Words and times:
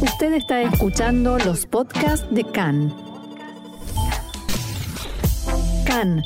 Usted 0.00 0.34
está 0.34 0.60
escuchando 0.60 1.38
los 1.38 1.64
podcasts 1.64 2.26
de 2.30 2.44
CAN. 2.44 2.94
CAN, 5.86 6.22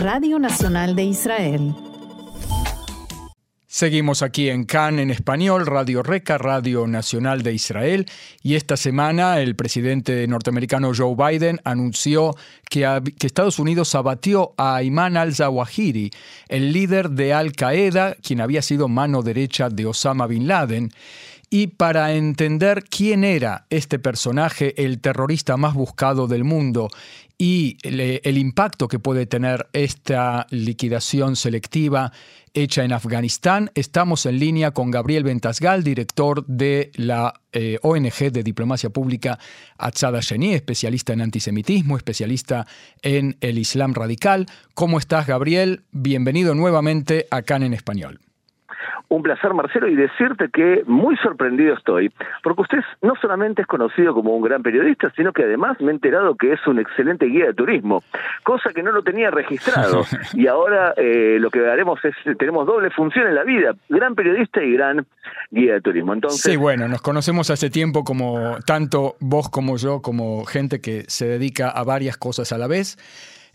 Radio 0.00 0.40
Nacional 0.40 0.96
de 0.96 1.04
Israel. 1.04 1.74
Seguimos 3.76 4.22
aquí 4.22 4.48
en 4.48 4.64
CAN 4.64 4.98
en 4.98 5.10
español, 5.10 5.66
Radio 5.66 6.02
Reca, 6.02 6.38
Radio 6.38 6.86
Nacional 6.86 7.42
de 7.42 7.52
Israel, 7.52 8.06
y 8.42 8.54
esta 8.54 8.76
semana 8.76 9.38
el 9.40 9.54
presidente 9.54 10.26
norteamericano 10.26 10.92
Joe 10.96 11.14
Biden 11.14 11.60
anunció 11.62 12.34
que, 12.70 12.86
Estados 13.20 13.58
Unidos 13.58 13.94
abatió 13.94 14.54
a 14.56 14.76
Ayman 14.76 15.18
al-Zawahiri, 15.18 16.10
el 16.48 16.72
líder 16.72 17.10
de 17.10 17.34
Al-Qaeda, 17.34 18.16
quien 18.22 18.40
había 18.40 18.62
sido 18.62 18.88
mano 18.88 19.22
derecha 19.22 19.68
de 19.68 19.84
Osama 19.84 20.26
bin 20.26 20.48
Laden. 20.48 20.90
Y 21.48 21.68
para 21.68 22.12
entender 22.14 22.84
quién 22.84 23.22
era 23.22 23.66
este 23.70 23.98
personaje, 23.98 24.82
el 24.84 25.00
terrorista 25.00 25.56
más 25.56 25.74
buscado 25.74 26.26
del 26.26 26.42
mundo, 26.42 26.88
y 27.38 27.76
el, 27.82 28.38
impacto 28.38 28.88
que 28.88 28.98
puede 28.98 29.26
tener 29.26 29.68
esta 29.72 30.46
liquidación 30.50 31.36
selectiva 31.36 32.12
hecha 32.54 32.82
en 32.82 32.92
Afganistán. 32.92 33.70
Estamos 33.74 34.24
en 34.24 34.38
línea 34.38 34.70
con 34.70 34.90
Gabriel 34.90 35.24
Ventasgal, 35.24 35.84
director 35.84 36.46
de 36.46 36.90
la 36.94 37.34
eh, 37.52 37.78
ONG 37.82 38.32
de 38.32 38.42
Diplomacia 38.42 38.88
Pública 38.88 39.38
Atzada 39.76 40.20
Sheni, 40.20 40.54
especialista 40.54 41.12
en 41.12 41.20
antisemitismo, 41.20 41.98
especialista 41.98 42.66
en 43.02 43.36
el 43.40 43.58
Islam 43.58 43.92
radical. 43.92 44.46
¿Cómo 44.74 44.98
estás, 44.98 45.26
Gabriel? 45.26 45.84
Bienvenido 45.92 46.54
nuevamente 46.54 47.26
a 47.30 47.42
CAN 47.42 47.64
en 47.64 47.74
Español. 47.74 48.25
Un 49.08 49.22
placer, 49.22 49.54
Marcelo, 49.54 49.88
y 49.88 49.94
decirte 49.94 50.48
que 50.52 50.82
muy 50.86 51.16
sorprendido 51.18 51.74
estoy, 51.74 52.12
porque 52.42 52.62
usted 52.62 52.78
no 53.02 53.14
solamente 53.20 53.62
es 53.62 53.68
conocido 53.68 54.14
como 54.14 54.34
un 54.34 54.42
gran 54.42 54.62
periodista, 54.62 55.12
sino 55.16 55.32
que 55.32 55.44
además 55.44 55.80
me 55.80 55.88
he 55.88 55.94
enterado 55.94 56.34
que 56.34 56.52
es 56.52 56.66
un 56.66 56.78
excelente 56.80 57.26
guía 57.26 57.46
de 57.46 57.54
turismo, 57.54 58.02
cosa 58.42 58.70
que 58.74 58.82
no 58.82 58.92
lo 58.92 59.02
tenía 59.02 59.30
registrado. 59.30 60.04
y 60.34 60.46
ahora 60.46 60.92
eh, 60.96 61.38
lo 61.40 61.50
que 61.50 61.66
haremos 61.66 62.04
es, 62.04 62.14
tenemos 62.38 62.66
doble 62.66 62.90
función 62.90 63.28
en 63.28 63.34
la 63.34 63.44
vida, 63.44 63.74
gran 63.88 64.14
periodista 64.14 64.62
y 64.62 64.72
gran 64.72 65.06
guía 65.50 65.74
de 65.74 65.80
turismo. 65.80 66.12
Entonces, 66.12 66.40
sí, 66.40 66.56
bueno, 66.56 66.88
nos 66.88 67.02
conocemos 67.02 67.50
hace 67.50 67.70
tiempo 67.70 68.04
como 68.04 68.56
tanto 68.66 69.16
vos 69.20 69.48
como 69.48 69.76
yo, 69.76 70.02
como 70.02 70.44
gente 70.44 70.80
que 70.80 71.04
se 71.08 71.26
dedica 71.26 71.70
a 71.70 71.84
varias 71.84 72.16
cosas 72.16 72.52
a 72.52 72.58
la 72.58 72.66
vez. 72.66 72.96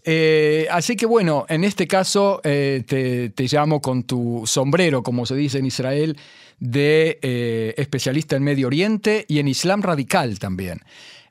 Eh, 0.04 0.68
así 0.72 0.96
que 0.96 1.06
bueno, 1.06 1.46
en 1.48 1.64
este 1.64 1.88
caso 1.88 2.42
eh, 2.44 2.84
te, 2.88 3.46
llamo 3.52 3.82
con 3.82 4.04
tu 4.04 4.44
sombrero, 4.46 5.04
como 5.04 5.26
se 5.26 5.36
dice 5.36 5.60
en 5.60 5.66
Israel, 5.66 6.16
de 6.60 7.20
eh, 7.22 7.74
especialista 7.78 8.36
en 8.36 8.44
Medio 8.44 8.68
Oriente 8.68 9.26
y 9.28 9.40
en 9.40 9.48
Islam 9.48 9.82
radical 9.82 10.40
también. 10.40 10.80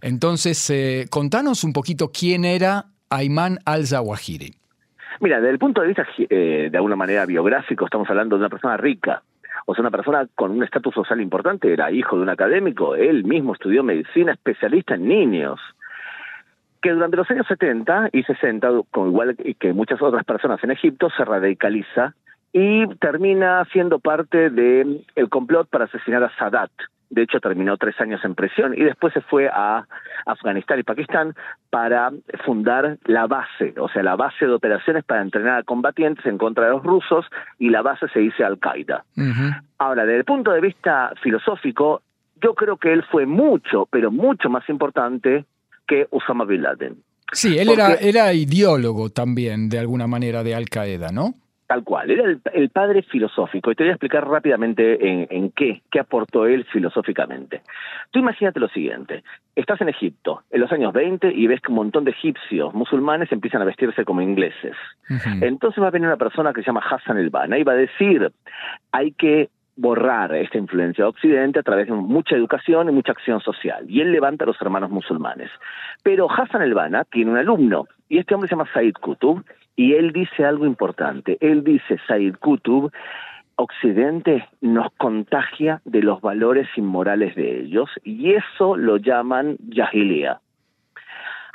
Entonces, 0.03 0.73
contanos 1.11 1.63
un 1.63 1.75
poquito 1.75 2.11
quién 2.11 2.47
era 2.47 2.87
Ayman 3.11 3.59
al-Zawahiri. 3.67 4.55
Mira, 5.21 5.37
desde 5.37 5.51
el 5.51 5.59
punto 5.59 5.83
de 5.83 5.89
vista 5.89 6.07
de 6.17 6.71
alguna 6.73 6.97
manera 6.97 7.27
biográfico, 7.27 7.85
estamos 7.85 8.09
hablando 8.09 8.37
de 8.37 8.41
una 8.41 8.49
persona 8.49 8.79
rica, 8.79 9.23
o 9.67 9.75
sea, 9.75 9.83
una 9.83 9.91
persona 9.91 10.27
con 10.35 10.53
un 10.53 10.63
estatus 10.63 10.95
social 10.95 11.21
importante, 11.21 11.71
era 11.71 11.93
hijo 11.93 12.17
de 12.17 12.23
un 12.23 12.31
académico, 12.31 12.97
él 12.97 13.25
mismo 13.25 13.53
estudió 13.53 13.83
medicina, 13.83 14.33
especialista 14.33 14.95
en 14.95 15.07
niños 15.07 15.61
que 16.81 16.91
durante 16.91 17.17
los 17.17 17.31
años 17.31 17.47
70 17.47 18.11
y 18.13 18.23
60, 18.23 18.69
como 18.91 19.09
igual 19.09 19.37
que 19.59 19.73
muchas 19.73 20.01
otras 20.01 20.25
personas 20.25 20.63
en 20.65 20.71
Egipto, 20.71 21.09
se 21.17 21.25
radicaliza 21.25 22.15
y 22.53 22.87
termina 22.97 23.65
siendo 23.73 23.99
parte 23.99 24.51
del 24.51 25.07
el 25.15 25.29
complot 25.29 25.69
para 25.69 25.85
asesinar 25.85 26.25
a 26.25 26.35
Sadat. 26.37 26.71
De 27.11 27.23
hecho, 27.23 27.41
terminó 27.41 27.77
tres 27.77 28.01
años 28.01 28.25
en 28.25 28.37
prisión 28.37 28.73
y 28.77 28.85
después 28.85 29.13
se 29.13 29.21
fue 29.21 29.49
a 29.49 29.85
Afganistán 30.27 30.79
y 30.79 30.85
Pakistán 30.85 31.35
para 31.69 32.13
fundar 32.45 32.99
la 33.05 33.27
base, 33.27 33.75
o 33.79 33.89
sea, 33.89 34.05
la 34.05 34.15
base 34.15 34.47
de 34.47 34.53
operaciones 34.53 35.05
para 35.05 35.21
entrenar 35.21 35.59
a 35.59 35.63
combatientes 35.65 36.25
en 36.27 36.39
contra 36.39 36.67
de 36.67 36.71
los 36.71 36.85
rusos 36.85 37.27
y 37.59 37.71
la 37.71 37.83
base 37.83 38.07
se 38.09 38.21
dice 38.21 38.45
Al-Qaeda. 38.45 39.05
Ahora, 39.79 40.05
desde 40.05 40.19
el 40.19 40.25
punto 40.25 40.53
de 40.53 40.61
vista 40.61 41.13
filosófico, 41.21 42.03
yo 42.41 42.55
creo 42.55 42.77
que 42.77 42.93
él 42.93 43.03
fue 43.11 43.27
mucho, 43.27 43.89
pero 43.91 44.13
mucho 44.13 44.49
más 44.49 44.69
importante 44.69 45.47
que 45.91 46.07
Osama 46.11 46.45
Bin 46.45 46.63
Laden. 46.63 47.03
Sí, 47.33 47.59
él 47.59 47.69
era, 47.69 47.95
era 47.95 48.33
ideólogo 48.33 49.11
también, 49.11 49.69
de 49.69 49.81
alguna 49.81 50.07
manera, 50.07 50.45
de 50.45 50.55
Al 50.55 50.69
Qaeda, 50.69 51.09
¿no? 51.13 51.35
Tal 51.67 51.85
cual, 51.85 52.11
era 52.11 52.25
el, 52.53 52.71
padre 52.71 53.03
filosófico. 53.03 53.71
Y 53.71 53.77
te 53.77 53.85
voy 53.85 53.91
a 53.91 53.93
explicar 53.93 54.27
rápidamente 54.27 55.09
en, 55.09 55.29
en, 55.31 55.51
qué, 55.51 55.83
qué 55.91 56.01
aportó 56.01 56.47
él 56.47 56.65
filosóficamente. 56.73 57.63
Tú 58.11 58.19
imagínate 58.19 58.59
lo 58.59 58.69
siguiente, 58.69 59.23
estás 59.55 59.81
en 59.81 59.89
Egipto 59.89 60.43
en 60.51 60.61
los 60.61 60.73
años 60.73 60.93
20 60.93 61.33
y 61.33 61.47
ves 61.47 61.61
que 61.61 61.71
un 61.71 61.77
montón 61.77 62.05
de 62.05 62.11
egipcios 62.11 62.75
musulmanes 62.75 63.31
empiezan 63.31 63.63
a 63.63 63.67
vestirse 63.67 64.05
como 64.05 64.21
ingleses. 64.21 64.75
Entonces 65.41 65.81
va 65.81 65.89
a 65.89 65.93
venir 65.93 66.09
una 66.09 66.17
persona 66.17 66.53
que 66.53 66.63
se 66.63 66.67
llama 66.67 66.83
Hassan 66.89 67.19
el-Banna 67.19 67.57
y 67.59 67.63
va 67.63 67.73
a 67.73 67.77
decir, 67.77 68.33
hay 68.91 69.13
que 69.13 69.49
borrar 69.81 70.35
esta 70.35 70.59
influencia 70.59 71.05
de 71.05 71.09
Occidente 71.09 71.59
a 71.59 71.63
través 71.63 71.87
de 71.87 71.95
mucha 71.95 72.37
educación 72.37 72.89
y 72.89 72.93
mucha 72.93 73.13
acción 73.13 73.41
social. 73.41 73.85
Y 73.89 74.01
él 74.03 74.13
levanta 74.13 74.45
a 74.45 74.47
los 74.47 74.61
hermanos 74.61 74.91
musulmanes. 74.91 75.51
Pero 76.03 76.31
Hassan 76.31 76.63
el-Banna 76.63 77.05
tiene 77.05 77.31
un 77.31 77.39
alumno, 77.39 77.87
y 78.09 78.19
este 78.19 78.35
hombre 78.35 78.49
se 78.49 78.55
llama 78.55 78.69
Said 78.75 78.95
Qutb, 79.01 79.43
y 79.77 79.95
él 79.95 80.13
dice 80.13 80.45
algo 80.45 80.67
importante. 80.67 81.39
Él 81.41 81.65
dice, 81.65 81.99
Said 82.07 82.35
Qutb, 82.37 82.91
Occidente 83.57 84.47
nos 84.61 84.93
contagia 84.99 85.81
de 85.85 86.03
los 86.03 86.21
valores 86.21 86.69
inmorales 86.77 87.35
de 87.35 87.61
ellos, 87.61 87.89
y 88.05 88.35
eso 88.35 88.77
lo 88.77 88.99
llaman 88.99 89.57
Jahiliya. 89.75 90.41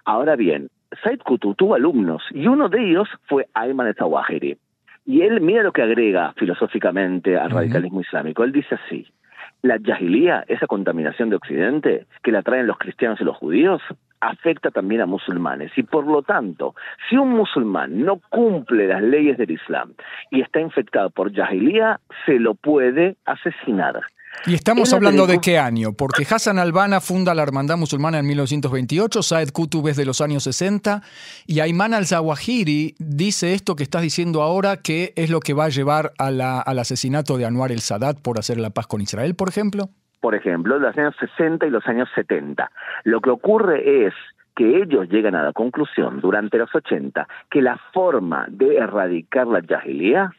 Ahora 0.03 0.35
bien, 0.35 0.69
Said 1.03 1.19
Qutb 1.19 1.55
tuvo 1.55 1.75
alumnos, 1.75 2.23
y 2.31 2.47
uno 2.47 2.69
de 2.69 2.89
ellos 2.89 3.07
fue 3.27 3.45
Ayman 3.53 3.87
el-Zawahiri. 3.87 4.57
Y 5.05 5.21
él, 5.21 5.39
mira 5.41 5.61
lo 5.61 5.71
que 5.71 5.83
agrega 5.83 6.33
filosóficamente 6.33 7.37
al 7.37 7.51
radicalismo 7.51 8.01
islámico. 8.01 8.43
Él 8.43 8.51
dice 8.51 8.75
así, 8.75 9.05
la 9.61 9.77
yahilía, 9.77 10.43
esa 10.47 10.67
contaminación 10.67 11.29
de 11.29 11.35
Occidente 11.35 12.05
que 12.23 12.31
la 12.31 12.41
traen 12.41 12.67
los 12.67 12.77
cristianos 12.77 13.21
y 13.21 13.23
los 13.23 13.37
judíos, 13.37 13.81
afecta 14.19 14.71
también 14.71 15.01
a 15.01 15.05
musulmanes. 15.05 15.71
Y 15.77 15.83
por 15.83 16.07
lo 16.07 16.23
tanto, 16.23 16.75
si 17.09 17.17
un 17.17 17.29
musulmán 17.29 18.03
no 18.03 18.19
cumple 18.29 18.87
las 18.87 19.01
leyes 19.01 19.37
del 19.37 19.51
Islam 19.51 19.93
y 20.31 20.41
está 20.41 20.59
infectado 20.59 21.09
por 21.09 21.31
yahilía, 21.31 21.99
se 22.25 22.39
lo 22.39 22.55
puede 22.55 23.17
asesinar. 23.25 24.01
¿Y 24.47 24.53
estamos 24.53 24.93
hablando 24.93 25.25
de 25.25 25.39
qué 25.39 25.57
año? 25.57 25.93
Porque 25.93 26.23
Hassan 26.23 26.59
al-Banna 26.59 27.01
funda 27.01 27.33
la 27.33 27.41
Hermandad 27.41 27.77
Musulmana 27.77 28.19
en 28.19 28.27
1928, 28.27 29.23
Saed 29.23 29.49
Qutb 29.51 29.87
es 29.87 29.97
de 29.97 30.05
los 30.05 30.21
años 30.21 30.43
60, 30.43 31.01
y 31.47 31.61
Ayman 31.61 31.95
al-Zawahiri 31.95 32.95
dice 32.99 33.53
esto 33.53 33.75
que 33.75 33.83
estás 33.83 34.03
diciendo 34.03 34.43
ahora, 34.43 34.77
que 34.77 35.13
es 35.15 35.31
lo 35.31 35.39
que 35.39 35.53
va 35.53 35.65
a 35.65 35.69
llevar 35.69 36.11
al 36.19 36.79
asesinato 36.79 37.37
de 37.37 37.45
Anwar 37.45 37.71
el-Sadat 37.71 38.21
por 38.21 38.37
hacer 38.37 38.59
la 38.59 38.69
paz 38.69 38.85
con 38.85 39.01
Israel, 39.01 39.35
por 39.35 39.49
ejemplo. 39.49 39.89
Por 40.21 40.35
ejemplo, 40.35 40.77
los 40.77 40.95
años 40.97 41.15
60 41.19 41.65
y 41.65 41.69
los 41.69 41.85
años 41.87 42.07
70. 42.15 42.69
Lo 43.03 43.21
que 43.21 43.31
ocurre 43.31 44.05
es 44.07 44.13
que 44.55 44.81
ellos 44.81 45.09
llegan 45.09 45.35
a 45.35 45.43
la 45.43 45.53
conclusión 45.53 46.21
durante 46.21 46.57
los 46.57 46.73
80 46.73 47.27
que 47.49 47.61
la 47.61 47.79
forma 47.93 48.45
de 48.49 48.77
erradicar 48.77 49.47
la 49.47 49.61
jahiliya 49.61 50.31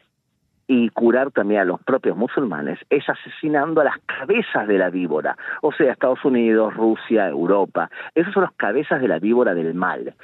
y 0.69 0.88
curar 0.91 1.31
también 1.31 1.60
a 1.60 1.65
los 1.65 1.81
propios 1.82 2.16
musulmanes 2.16 2.78
es 2.91 3.09
asesinando 3.09 3.81
a 3.81 3.84
las 3.84 3.99
cabezas 4.06 4.66
de 4.66 4.78
la 4.78 4.91
víbora, 4.91 5.37
o 5.62 5.72
sea, 5.72 5.93
Estados 5.93 6.25
Unidos, 6.25 6.75
Rusia, 6.75 7.28
Europa, 7.28 7.91
esos 8.15 8.32
son 8.32 8.44
las 8.44 8.53
cabezas 8.53 9.00
de 9.00 9.09
la 9.09 9.19
víbora 9.19 9.54
del 9.54 9.75
mal. 9.75 10.15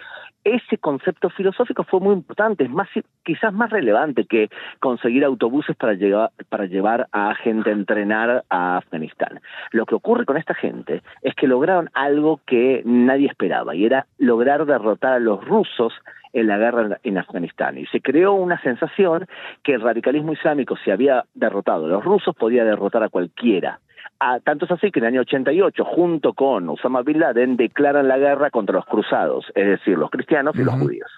Ese 0.44 0.78
concepto 0.78 1.30
filosófico 1.30 1.84
fue 1.84 2.00
muy 2.00 2.14
importante, 2.14 2.64
es 2.64 2.70
más, 2.70 2.88
quizás 3.22 3.52
más 3.52 3.70
relevante 3.70 4.24
que 4.24 4.48
conseguir 4.80 5.24
autobuses 5.24 5.76
para 5.76 5.94
llevar, 5.94 6.30
para 6.48 6.66
llevar 6.66 7.06
a 7.12 7.34
gente 7.36 7.70
a 7.70 7.74
entrenar 7.74 8.44
a 8.50 8.78
Afganistán. 8.78 9.40
Lo 9.70 9.86
que 9.86 9.94
ocurre 9.94 10.24
con 10.24 10.36
esta 10.36 10.54
gente 10.54 11.02
es 11.22 11.34
que 11.36 11.46
lograron 11.46 11.90
algo 11.94 12.40
que 12.44 12.82
nadie 12.84 13.28
esperaba, 13.28 13.74
y 13.76 13.84
era 13.84 14.06
lograr 14.18 14.66
derrotar 14.66 15.12
a 15.12 15.18
los 15.20 15.44
rusos 15.44 15.92
en 16.32 16.46
la 16.46 16.58
guerra 16.58 16.98
en 17.02 17.18
Afganistán. 17.18 17.78
Y 17.78 17.86
se 17.86 18.00
creó 18.00 18.32
una 18.32 18.60
sensación 18.62 19.26
que 19.62 19.74
el 19.74 19.80
radicalismo 19.80 20.32
islámico, 20.32 20.76
si 20.84 20.90
había 20.90 21.24
derrotado 21.34 21.84
a 21.84 21.88
los 21.88 22.04
rusos, 22.04 22.34
podía 22.34 22.64
derrotar 22.64 23.02
a 23.02 23.08
cualquiera. 23.08 23.80
A, 24.24 24.38
tanto 24.38 24.66
es 24.66 24.70
así 24.70 24.92
que 24.92 25.00
en 25.00 25.06
el 25.06 25.14
año 25.14 25.20
88, 25.22 25.84
junto 25.84 26.32
con 26.32 26.68
Osama 26.68 27.02
Bin 27.02 27.18
Laden, 27.18 27.56
declaran 27.56 28.06
la 28.06 28.18
guerra 28.18 28.50
contra 28.50 28.76
los 28.76 28.86
cruzados, 28.86 29.46
es 29.56 29.66
decir, 29.66 29.98
los 29.98 30.10
cristianos 30.10 30.54
y 30.54 30.62
los 30.62 30.74
judíos. 30.74 31.10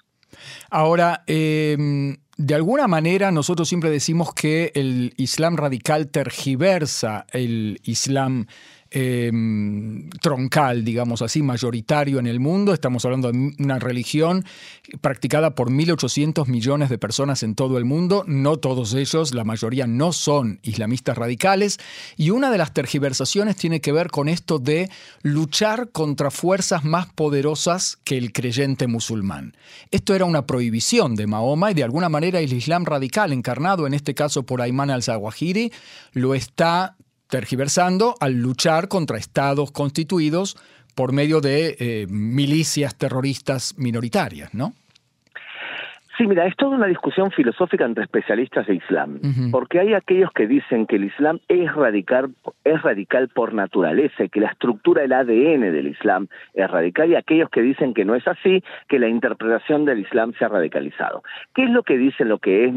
Ahora, 0.71 1.23
em, 1.27 2.17
de 2.39 2.55
alguna 2.55 2.89
manera 2.89 3.31
nosotros 3.31 3.69
siempre 3.69 3.91
decimos 3.91 4.33
que 4.33 4.73
el 4.75 5.13
Islam 5.19 5.57
radical 5.57 6.11
tergiversa 6.11 7.27
el 7.33 7.79
Islam 7.85 8.47
em, 8.97 10.09
troncal, 10.23 10.85
digamos 10.85 11.21
así, 11.21 11.43
mayoritario 11.43 12.21
en 12.21 12.29
el 12.29 12.39
mundo. 12.39 12.73
Estamos 12.73 13.05
hablando 13.05 13.33
de 13.33 13.53
una 13.59 13.81
religión 13.81 14.45
practicada 15.01 15.57
por 15.57 15.71
1.800 15.71 16.47
millones 16.47 16.91
de 16.91 16.99
personas 16.99 17.43
en 17.43 17.57
todo 17.57 17.77
el 17.77 17.85
mundo. 17.85 18.23
No 18.29 18.57
todos 18.59 18.95
ellos, 18.95 19.35
la 19.35 19.43
mayoría 19.43 19.89
no 19.89 20.13
son 20.13 20.61
islamistas 20.63 21.19
radicales. 21.19 21.79
Y 22.17 22.31
una 22.31 22.53
de 22.53 22.59
las 22.59 22.73
tergiversaciones 22.73 23.57
tiene 23.57 23.81
que 23.81 23.91
ver 23.91 24.13
con 24.13 24.29
esto 24.29 24.61
de 24.61 24.89
luchar 25.23 25.91
contra 25.91 26.31
fuerzas 26.31 26.85
más 26.85 27.07
poderosas 27.13 27.99
que 28.05 28.17
el 28.17 28.33
creyente 28.33 28.87
musulmán. 28.87 29.57
Esto 29.91 30.15
era 30.15 30.25
una 30.25 30.47
prohibición 30.47 31.17
de 31.17 31.27
Mahoma 31.27 31.73
y 31.73 31.75
de 31.75 31.83
alguna 31.83 32.09
manera 32.09 32.39
el 32.39 32.53
Islam 32.53 32.85
radical, 32.85 33.33
encarnado 33.33 33.89
en 33.89 33.95
este 33.95 34.15
caso 34.15 34.45
por 34.45 34.63
Ayman 34.63 34.91
al-Zawahiri, 34.91 35.73
lo 36.13 36.37
está 36.37 36.97
tergiversando 37.29 38.15
al 38.21 38.35
luchar 38.35 38.89
contra 38.89 39.19
estados 39.19 39.73
constituidos 39.73 40.57
por 40.95 41.13
medio 41.13 41.41
de 41.41 41.77
eh, 41.79 42.07
milicias 42.09 42.97
terroristas 42.97 43.75
minoritarias, 43.77 44.55
¿no? 44.55 44.75
Sí, 46.17 46.29
mira, 46.29 46.47
es 46.47 46.55
toda 46.55 46.77
una 46.77 46.87
discusión 46.87 47.33
filosófica 47.33 47.85
entre 47.85 48.05
especialistas 48.05 48.69
de 48.69 48.77
Islam, 48.77 49.19
porque 49.51 49.81
hay 49.81 49.95
aquellos 49.95 50.31
que 50.33 50.47
dicen 50.47 50.87
que 50.87 50.95
el 50.95 51.05
Islam 51.05 51.41
es 51.49 51.75
radical, 51.75 52.31
es 52.63 52.81
radical 52.83 53.29
por 53.29 53.53
naturaleza, 53.53 54.23
y 54.23 54.29
que 54.29 54.39
la 54.39 54.51
estructura 54.51 55.03
del 55.03 55.13
ADN 55.13 55.73
del 55.73 55.89
Islam 55.89 56.29
es 56.53 56.71
radical, 56.71 57.11
y 57.11 57.17
aquellos 57.17 57.51
que 57.51 57.63
dicen 57.63 57.95
que 57.95 58.05
no 58.05 58.15
es 58.15 58.29
así, 58.29 58.63
que 58.89 59.01
la 59.01 59.09
interpretación 59.09 59.85
del 59.87 60.01
Islam 60.01 60.35
se 60.39 60.45
ha 60.45 60.49
radicalizado. 60.49 61.25
¿Qué 61.53 61.65
es 61.65 61.71
lo 61.71 61.83
que 61.83 61.99
dice 61.99 62.25
lo 62.25 62.39
que 62.39 62.67
es 62.67 62.73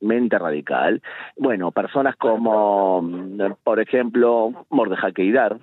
naturalmente 0.00 0.38
radical? 0.38 1.02
Bueno, 1.36 1.72
personas 1.72 2.16
como, 2.16 3.02
por 3.64 3.80
ejemplo, 3.80 4.52
Mordejai 4.70 5.12
Keidar, 5.12 5.58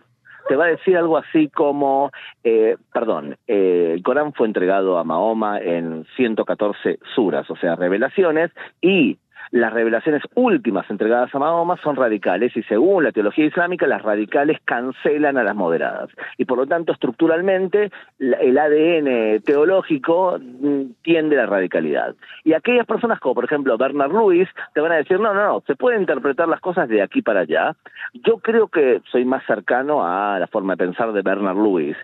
te 0.47 0.55
va 0.55 0.65
a 0.65 0.69
decir 0.69 0.95
algo 0.95 1.17
así 1.17 1.49
como, 1.49 2.11
eh, 2.43 2.77
perdón, 2.93 3.35
eh, 3.47 3.93
el 3.95 4.03
Corán 4.03 4.33
fue 4.33 4.45
entregado 4.45 4.99
a 4.99 5.03
Mahoma 5.03 5.59
en 5.59 6.05
114 6.15 6.99
suras, 7.15 7.49
o 7.49 7.55
sea, 7.55 7.75
revelaciones, 7.75 8.51
y 8.79 9.17
las 9.51 9.73
revelaciones 9.73 10.23
últimas 10.35 10.89
entregadas 10.89 11.33
a 11.33 11.39
Mahoma 11.39 11.77
son 11.83 11.95
radicales 11.95 12.55
y 12.55 12.63
según 12.63 13.03
la 13.03 13.11
teología 13.11 13.45
islámica 13.45 13.87
las 13.87 14.01
radicales 14.01 14.59
cancelan 14.65 15.37
a 15.37 15.43
las 15.43 15.55
moderadas 15.55 16.09
y 16.37 16.45
por 16.45 16.57
lo 16.57 16.67
tanto 16.67 16.93
estructuralmente 16.93 17.91
el 18.19 18.57
ADN 18.57 19.41
teológico 19.43 20.37
mm, 20.39 21.01
tiende 21.01 21.37
a 21.37 21.43
la 21.43 21.47
radicalidad. 21.47 22.15
Y 22.43 22.53
aquellas 22.53 22.85
personas 22.85 23.19
como 23.19 23.35
por 23.35 23.45
ejemplo 23.45 23.77
Bernard 23.77 24.11
Lewis 24.11 24.49
te 24.73 24.81
van 24.81 24.91
a 24.91 24.95
decir 24.95 25.19
no, 25.19 25.33
no, 25.33 25.45
no, 25.45 25.63
se 25.65 25.75
pueden 25.75 26.01
interpretar 26.01 26.47
las 26.47 26.59
cosas 26.59 26.89
de 26.89 27.01
aquí 27.01 27.21
para 27.21 27.41
allá. 27.41 27.75
Yo 28.13 28.37
creo 28.37 28.67
que 28.67 29.01
soy 29.11 29.25
más 29.25 29.45
cercano 29.45 30.05
a 30.05 30.39
la 30.39 30.47
forma 30.47 30.73
de 30.73 30.85
pensar 30.85 31.11
de 31.13 31.21
Bernard 31.21 31.57
Lewis 31.57 31.97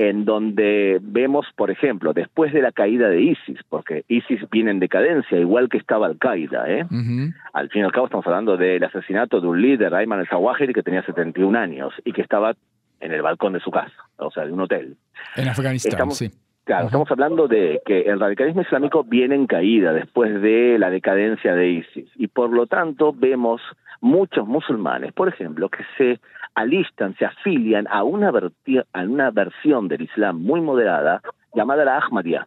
en 0.00 0.24
donde 0.24 0.98
vemos, 1.02 1.46
por 1.56 1.70
ejemplo, 1.70 2.14
después 2.14 2.54
de 2.54 2.62
la 2.62 2.72
caída 2.72 3.10
de 3.10 3.20
ISIS, 3.20 3.58
porque 3.68 4.04
ISIS 4.08 4.48
viene 4.50 4.70
en 4.70 4.80
decadencia, 4.80 5.38
igual 5.38 5.68
que 5.68 5.76
estaba 5.76 6.06
Al-Qaeda, 6.06 6.70
¿eh? 6.70 6.86
Al 7.52 7.68
fin 7.68 7.82
y 7.82 7.84
al 7.84 7.92
cabo 7.92 8.06
estamos 8.06 8.26
hablando 8.26 8.56
del 8.56 8.82
asesinato 8.82 9.42
de 9.42 9.48
un 9.48 9.60
líder, 9.60 9.94
Ayman 9.94 10.20
al-Zawahiri, 10.20 10.72
que 10.72 10.82
tenía 10.82 11.02
71 11.02 11.58
años 11.58 11.92
y 12.02 12.14
que 12.14 12.22
estaba 12.22 12.54
en 12.98 13.12
el 13.12 13.20
balcón 13.20 13.52
de 13.52 13.60
su 13.60 13.70
casa, 13.70 13.92
o 14.16 14.30
sea, 14.30 14.46
de 14.46 14.52
un 14.52 14.60
hotel. 14.60 14.96
En 15.36 15.48
Afganistán, 15.48 16.10
sí. 16.12 16.30
Claro, 16.64 16.86
estamos 16.86 17.10
hablando 17.10 17.46
de 17.46 17.82
que 17.84 18.00
el 18.02 18.20
radicalismo 18.20 18.62
islámico 18.62 19.04
viene 19.04 19.34
en 19.34 19.46
caída 19.46 19.92
después 19.92 20.40
de 20.40 20.78
la 20.78 20.88
decadencia 20.88 21.54
de 21.54 21.68
ISIS 21.68 22.08
y 22.16 22.28
por 22.28 22.50
lo 22.50 22.66
tanto 22.66 23.12
vemos 23.12 23.60
muchos 24.00 24.46
musulmanes, 24.46 25.12
por 25.12 25.28
ejemplo, 25.28 25.68
que 25.68 25.84
se 25.98 26.20
alistan, 26.54 27.16
se 27.16 27.24
afilian 27.24 27.86
a 27.88 28.02
una, 28.02 28.30
a 28.92 29.00
una 29.02 29.30
versión 29.30 29.88
del 29.88 30.02
Islam 30.02 30.40
muy 30.42 30.60
moderada 30.60 31.20
llamada 31.54 31.84
la 31.84 31.98
Ahmadiyya. 31.98 32.46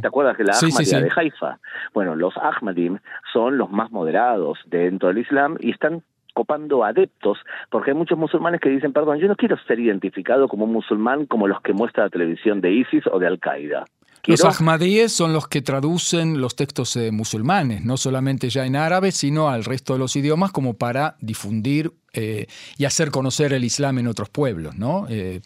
¿Te 0.00 0.06
acuerdas 0.06 0.36
que 0.36 0.44
la 0.44 0.54
Ahmadiyya 0.54 1.00
de 1.00 1.12
Haifa? 1.14 1.58
Bueno, 1.92 2.14
los 2.14 2.36
Ahmadim 2.36 2.98
son 3.32 3.58
los 3.58 3.70
más 3.70 3.90
moderados 3.90 4.58
dentro 4.66 5.08
del 5.08 5.18
Islam 5.18 5.56
y 5.60 5.70
están 5.70 6.02
copando 6.34 6.84
adeptos, 6.84 7.38
porque 7.68 7.90
hay 7.90 7.96
muchos 7.96 8.16
musulmanes 8.16 8.60
que 8.60 8.68
dicen, 8.68 8.92
perdón, 8.92 9.18
yo 9.18 9.26
no 9.26 9.34
quiero 9.34 9.58
ser 9.66 9.80
identificado 9.80 10.46
como 10.46 10.66
un 10.66 10.72
musulmán 10.72 11.26
como 11.26 11.48
los 11.48 11.60
que 11.62 11.72
muestra 11.72 12.04
la 12.04 12.10
televisión 12.10 12.60
de 12.60 12.70
ISIS 12.70 13.04
o 13.10 13.18
de 13.18 13.26
Al-Qaeda. 13.26 13.84
Los 14.28 14.44
ahmadíes 14.44 15.10
son 15.10 15.32
los 15.32 15.48
que 15.48 15.62
traducen 15.62 16.40
los 16.40 16.54
textos 16.54 16.94
eh, 16.96 17.10
musulmanes, 17.12 17.84
no 17.84 17.96
solamente 17.96 18.50
ya 18.50 18.66
en 18.66 18.76
árabe, 18.76 19.10
sino 19.10 19.48
al 19.48 19.64
resto 19.64 19.94
de 19.94 19.98
los 19.98 20.14
idiomas 20.16 20.52
como 20.52 20.74
para 20.76 21.16
difundir 21.20 21.92
eh, 22.12 22.46
y 22.76 22.84
hacer 22.84 23.10
conocer 23.10 23.54
el 23.54 23.64
Islam 23.64 23.98
en 23.98 24.06
otros 24.06 24.28
pueblos, 24.28 24.76
¿no? 24.76 25.06
Eh, 25.08 25.40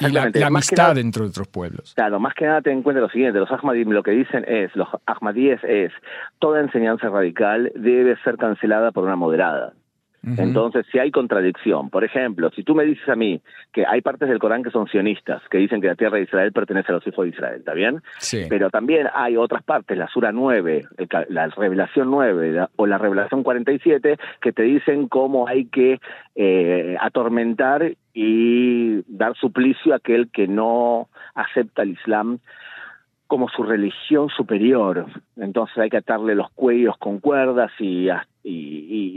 y 0.00 0.08
la, 0.10 0.30
amistad 0.46 0.94
dentro 0.94 1.24
de 1.24 1.30
otros 1.30 1.48
pueblos. 1.48 1.92
Claro, 1.94 2.18
más 2.20 2.34
que 2.34 2.46
nada 2.46 2.62
ten 2.62 2.78
en 2.78 2.82
cuenta 2.82 3.02
lo 3.02 3.10
siguiente, 3.10 3.38
los 3.38 3.50
ahmadíes 3.50 3.86
lo 3.86 4.02
que 4.02 4.12
dicen 4.12 4.44
es, 4.48 4.74
los 4.76 4.88
ahmadíes 5.04 5.60
es, 5.64 5.92
toda 6.38 6.60
enseñanza 6.60 7.10
radical 7.10 7.70
debe 7.74 8.16
ser 8.24 8.38
cancelada 8.38 8.92
por 8.92 9.04
una 9.04 9.16
moderada. 9.16 9.74
Entonces, 10.24 10.86
si 10.92 10.98
hay 10.98 11.10
contradicción, 11.10 11.90
por 11.90 12.04
ejemplo, 12.04 12.50
si 12.54 12.62
tú 12.62 12.76
me 12.76 12.84
dices 12.84 13.08
a 13.08 13.16
mí 13.16 13.40
que 13.72 13.84
hay 13.84 14.02
partes 14.02 14.28
del 14.28 14.38
Corán 14.38 14.62
que 14.62 14.70
son 14.70 14.86
sionistas, 14.86 15.42
que 15.50 15.58
dicen 15.58 15.80
que 15.80 15.88
la 15.88 15.96
tierra 15.96 16.18
de 16.18 16.24
Israel 16.24 16.52
pertenece 16.52 16.92
a 16.92 16.96
los 16.96 17.06
hijos 17.06 17.24
de 17.24 17.30
Israel, 17.30 17.56
¿está 17.58 17.74
bien? 17.74 18.02
Sí. 18.18 18.46
Pero 18.48 18.70
también 18.70 19.08
hay 19.14 19.36
otras 19.36 19.64
partes, 19.64 19.98
la 19.98 20.06
Sura 20.06 20.30
9, 20.30 20.86
la 21.28 21.48
Revelación 21.48 22.10
9 22.10 22.68
o 22.76 22.86
la 22.86 22.98
Revelación 22.98 23.42
47, 23.42 24.16
que 24.40 24.52
te 24.52 24.62
dicen 24.62 25.08
cómo 25.08 25.48
hay 25.48 25.64
que 25.66 26.00
eh, 26.36 26.96
atormentar 27.00 27.94
y 28.14 29.02
dar 29.08 29.34
suplicio 29.36 29.92
a 29.92 29.96
aquel 29.96 30.30
que 30.30 30.46
no 30.46 31.08
acepta 31.34 31.82
el 31.82 31.90
Islam 31.90 32.38
como 33.32 33.48
su 33.48 33.62
religión 33.62 34.28
superior. 34.28 35.06
Entonces 35.38 35.78
hay 35.78 35.88
que 35.88 35.96
atarle 35.96 36.34
los 36.34 36.50
cuellos 36.50 36.98
con 36.98 37.18
cuerdas 37.18 37.72
y, 37.78 38.06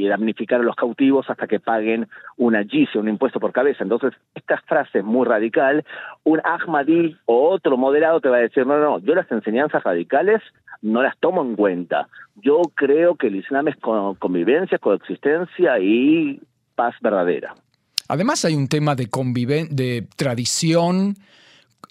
damnificar 0.07 0.61
a 0.61 0.63
los 0.63 0.77
cautivos 0.77 1.29
hasta 1.29 1.47
que 1.47 1.59
paguen 1.59 2.07
una 2.37 2.63
gicia, 2.63 3.01
un 3.01 3.09
impuesto 3.09 3.41
por 3.41 3.51
cabeza. 3.51 3.83
Entonces, 3.83 4.13
esta 4.33 4.57
frase 4.61 4.99
es 4.99 5.03
muy 5.03 5.27
radical. 5.27 5.83
Un 6.23 6.39
Ahmadí 6.45 7.17
o 7.25 7.49
otro 7.49 7.75
moderado 7.75 8.21
te 8.21 8.29
va 8.29 8.37
a 8.37 8.39
decir, 8.39 8.65
no, 8.65 8.79
no, 8.79 8.99
yo 8.99 9.15
las 9.15 9.29
enseñanzas 9.29 9.83
radicales 9.83 10.41
no 10.81 11.03
las 11.03 11.17
tomo 11.19 11.41
en 11.41 11.57
cuenta. 11.57 12.07
Yo 12.35 12.61
creo 12.73 13.15
que 13.15 13.27
el 13.27 13.35
Islam 13.35 13.67
es 13.67 13.75
convivencia, 13.75 14.77
coexistencia 14.77 15.77
y 15.79 16.39
paz 16.73 16.95
verdadera. 17.01 17.53
Además 18.07 18.45
hay 18.45 18.55
un 18.55 18.69
tema 18.69 18.95
de, 18.95 19.09
de 19.71 20.07
tradición, 20.15 21.15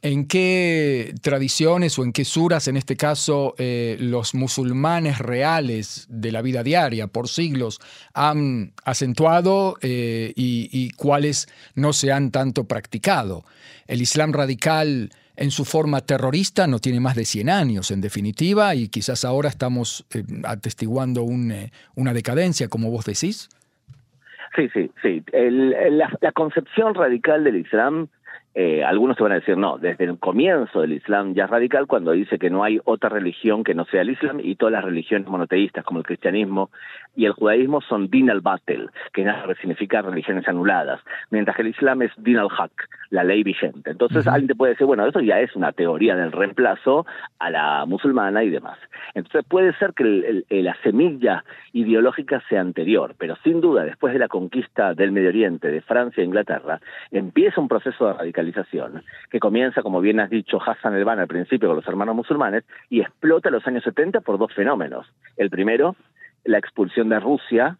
¿En 0.02 0.26
qué 0.26 1.14
tradiciones 1.22 1.98
o 1.98 2.04
en 2.04 2.12
qué 2.12 2.24
suras, 2.24 2.68
en 2.68 2.76
este 2.76 2.96
caso, 2.96 3.54
eh, 3.58 3.96
los 4.00 4.34
musulmanes 4.34 5.18
reales 5.18 6.06
de 6.10 6.32
la 6.32 6.42
vida 6.42 6.62
diaria 6.62 7.06
por 7.06 7.28
siglos 7.28 7.80
han 8.12 8.72
acentuado 8.84 9.76
eh, 9.82 10.32
y, 10.36 10.90
cuáles 10.96 11.48
no 11.74 11.92
se 11.92 12.12
han 12.12 12.30
tanto 12.30 12.64
practicado? 12.64 13.44
El 13.86 14.02
Islam 14.02 14.32
radical 14.32 15.10
en 15.36 15.50
su 15.50 15.64
forma 15.64 16.00
terrorista 16.00 16.66
no 16.66 16.78
tiene 16.78 17.00
más 17.00 17.16
de 17.16 17.24
100 17.24 17.50
años, 17.50 17.90
en 17.90 18.00
definitiva, 18.00 18.74
y 18.74 18.88
quizás 18.88 19.24
ahora 19.24 19.48
estamos 19.48 20.06
eh, 20.14 20.22
atestiguando 20.44 21.22
una 21.24 22.12
decadencia, 22.12 22.68
como 22.68 22.90
vos 22.90 23.04
decís. 23.04 23.48
Sí, 24.54 24.68
sí, 24.72 24.90
sí. 25.02 25.24
la 25.32 26.32
concepción 26.32 26.94
radical 26.94 27.42
del 27.42 27.56
Islam 27.56 28.08
eh, 28.56 28.84
algunos 28.84 29.16
te 29.16 29.24
van 29.24 29.32
a 29.32 29.36
decir, 29.36 29.56
no, 29.56 29.78
desde 29.78 30.04
el 30.04 30.18
comienzo 30.18 30.80
del 30.80 30.92
Islam 30.92 31.34
ya 31.34 31.48
radical 31.48 31.88
cuando 31.88 32.12
dice 32.12 32.38
que 32.38 32.50
no 32.50 32.62
hay 32.62 32.80
otra 32.84 33.08
religión 33.08 33.64
que 33.64 33.74
no 33.74 33.84
sea 33.86 34.02
el 34.02 34.10
Islam 34.10 34.38
y 34.40 34.54
todas 34.54 34.72
las 34.72 34.84
religiones 34.84 35.26
monoteístas 35.26 35.84
como 35.84 35.98
el 35.98 36.06
cristianismo 36.06 36.70
y 37.16 37.26
el 37.26 37.32
judaísmo 37.32 37.80
son 37.80 38.08
din 38.10 38.30
al-batel, 38.30 38.90
que 39.12 39.26
significa 39.60 40.02
religiones 40.02 40.46
anuladas, 40.46 41.00
mientras 41.30 41.56
que 41.56 41.62
el 41.62 41.68
Islam 41.68 42.02
es 42.02 42.12
din 42.16 42.38
al-haq, 42.38 42.88
la 43.14 43.22
ley 43.22 43.44
vigente. 43.44 43.90
Entonces 43.90 44.26
alguien 44.26 44.48
te 44.48 44.54
puede 44.56 44.72
decir, 44.72 44.86
bueno, 44.86 45.06
eso 45.06 45.20
ya 45.20 45.38
es 45.38 45.54
una 45.54 45.72
teoría 45.72 46.16
del 46.16 46.32
reemplazo 46.32 47.06
a 47.38 47.48
la 47.48 47.86
musulmana 47.86 48.42
y 48.42 48.50
demás. 48.50 48.76
Entonces 49.14 49.44
puede 49.48 49.72
ser 49.78 49.94
que 49.94 50.44
la 50.50 50.76
semilla 50.82 51.44
ideológica 51.72 52.42
sea 52.48 52.60
anterior, 52.60 53.14
pero 53.16 53.36
sin 53.44 53.60
duda 53.60 53.84
después 53.84 54.12
de 54.12 54.18
la 54.18 54.26
conquista 54.26 54.94
del 54.94 55.12
Medio 55.12 55.28
Oriente, 55.28 55.68
de 55.68 55.80
Francia 55.80 56.22
e 56.22 56.26
Inglaterra, 56.26 56.80
empieza 57.12 57.60
un 57.60 57.68
proceso 57.68 58.06
de 58.08 58.14
radicalización 58.14 59.04
que 59.30 59.38
comienza, 59.38 59.82
como 59.82 60.00
bien 60.00 60.18
has 60.18 60.30
dicho, 60.30 60.58
Hassan 60.60 60.94
el 60.94 61.08
al 61.08 61.28
principio 61.28 61.68
con 61.68 61.76
los 61.76 61.86
hermanos 61.86 62.16
musulmanes, 62.16 62.64
y 62.90 63.00
explota 63.00 63.48
en 63.48 63.54
los 63.54 63.66
años 63.66 63.84
70 63.84 64.22
por 64.22 64.38
dos 64.38 64.52
fenómenos. 64.52 65.06
El 65.36 65.50
primero, 65.50 65.94
la 66.44 66.58
expulsión 66.58 67.08
de 67.10 67.20
Rusia 67.20 67.78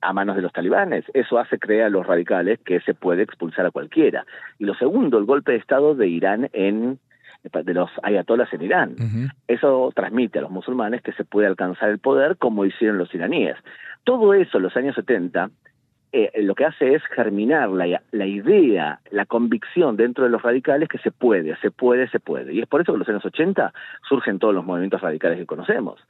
a 0.00 0.12
manos 0.12 0.36
de 0.36 0.42
los 0.42 0.52
talibanes. 0.52 1.04
Eso 1.14 1.38
hace 1.38 1.58
creer 1.58 1.84
a 1.84 1.90
los 1.90 2.06
radicales 2.06 2.58
que 2.64 2.80
se 2.80 2.94
puede 2.94 3.22
expulsar 3.22 3.66
a 3.66 3.70
cualquiera. 3.70 4.24
Y 4.58 4.64
lo 4.64 4.74
segundo, 4.74 5.18
el 5.18 5.24
golpe 5.24 5.52
de 5.52 5.58
Estado 5.58 5.94
de 5.94 6.08
Irán 6.08 6.48
en 6.52 6.98
de 7.42 7.74
los 7.74 7.90
ayatolas 8.02 8.52
en 8.52 8.62
Irán. 8.62 8.96
Eso 9.46 9.92
transmite 9.94 10.38
a 10.38 10.42
los 10.42 10.50
musulmanes 10.50 11.02
que 11.02 11.12
se 11.12 11.24
puede 11.24 11.46
alcanzar 11.46 11.88
el 11.88 11.98
poder 11.98 12.36
como 12.36 12.64
hicieron 12.64 12.98
los 12.98 13.14
iraníes. 13.14 13.56
Todo 14.04 14.34
eso 14.34 14.58
en 14.58 14.64
los 14.64 14.76
años 14.76 14.94
70 14.96 15.48
eh, 16.10 16.30
lo 16.42 16.54
que 16.54 16.64
hace 16.64 16.94
es 16.94 17.02
germinar 17.14 17.68
la, 17.68 18.00
la, 18.12 18.26
idea, 18.26 19.00
la 19.10 19.26
convicción 19.26 19.96
dentro 19.96 20.24
de 20.24 20.30
los 20.30 20.40
radicales 20.40 20.88
que 20.88 20.96
se 20.98 21.10
puede, 21.10 21.54
se 21.56 21.70
puede, 21.70 22.08
se 22.08 22.18
puede. 22.18 22.54
Y 22.54 22.60
es 22.60 22.66
por 22.66 22.80
eso 22.80 22.92
que 22.92 22.96
en 22.96 23.00
los 23.00 23.08
años 23.10 23.24
80 23.26 23.72
surgen 24.08 24.38
todos 24.38 24.54
los 24.54 24.64
movimientos 24.64 25.02
radicales 25.02 25.38
que 25.38 25.44
conocemos. 25.44 26.00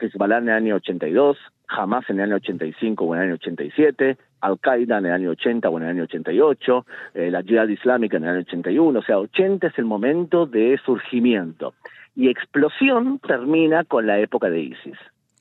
Hezbollah 0.00 0.38
en 0.38 0.48
el 0.48 0.54
año 0.54 0.76
82, 0.76 1.36
Hamas 1.68 2.08
en 2.08 2.16
el 2.20 2.24
año 2.24 2.36
85 2.36 3.04
o 3.04 3.14
en 3.14 3.20
el 3.20 3.26
año 3.28 3.34
87, 3.34 4.16
Al-Qaeda 4.40 4.98
en 4.98 5.06
el 5.06 5.12
año 5.12 5.30
80 5.30 5.68
o 5.68 5.76
en 5.78 5.84
el 5.84 5.90
año 5.90 6.02
88, 6.04 6.86
eh, 7.14 7.30
la 7.30 7.42
Jihad 7.42 7.68
Islámica 7.68 8.16
en 8.16 8.24
el 8.24 8.30
año 8.30 8.40
81, 8.40 8.98
o 8.98 9.02
sea, 9.02 9.18
80 9.18 9.66
es 9.68 9.78
el 9.78 9.84
momento 9.84 10.46
de 10.46 10.78
surgimiento. 10.84 11.74
Y 12.14 12.28
explosión 12.28 13.18
termina 13.20 13.84
con 13.84 14.06
la 14.06 14.20
época 14.20 14.48
de 14.48 14.60
ISIS. 14.60 14.96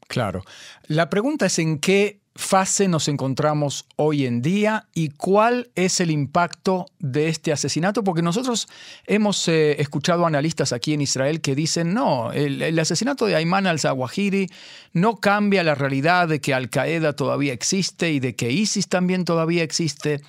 Claro. 0.08 0.42
La 0.88 1.10
pregunta 1.10 1.46
es 1.46 1.60
en 1.60 1.80
qué 1.80 2.23
fase 2.36 2.88
nos 2.88 3.08
encontramos 3.08 3.86
hoy 3.96 4.26
en 4.26 4.42
día 4.42 4.86
y 4.94 5.10
cuál 5.10 5.68
es 5.76 6.00
el 6.00 6.10
impacto 6.10 6.88
de 7.00 7.28
este 7.28 7.52
asesinato, 7.52 8.04
porque 8.04 8.22
nosotros 8.22 8.68
hemos 9.06 9.48
eh, 9.48 9.80
escuchado 9.80 10.26
analistas 10.26 10.74
aquí 10.74 10.94
en 10.94 11.02
Israel 11.02 11.42
que 11.42 11.56
dicen, 11.56 11.94
no, 11.94 12.32
el, 12.32 12.78
asesinato 12.80 13.26
de 13.26 13.36
Ayman 13.36 13.68
al-Zawahiri 13.68 14.48
no 14.94 15.18
cambia 15.18 15.64
la 15.64 15.76
realidad 15.76 16.28
de 16.28 16.42
que 16.42 16.54
Al-Qaeda 16.54 17.14
todavía 17.14 17.54
existe 17.54 18.12
y 18.12 18.20
de 18.20 18.36
que 18.36 18.52
ISIS 18.52 18.90
también 18.90 19.26
todavía 19.26 19.64
existe. 19.64 20.22